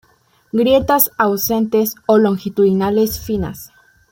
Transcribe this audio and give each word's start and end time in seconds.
Grietas 0.51 1.11
ausentes 1.19 1.93
o 2.07 2.17
longitudinales 2.17 3.19
finas. 3.19 3.71